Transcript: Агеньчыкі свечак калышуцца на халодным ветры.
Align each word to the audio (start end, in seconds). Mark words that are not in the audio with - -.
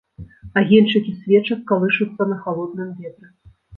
Агеньчыкі 0.61 1.11
свечак 1.19 1.61
калышуцца 1.73 2.21
на 2.33 2.39
халодным 2.47 2.89
ветры. 3.03 3.29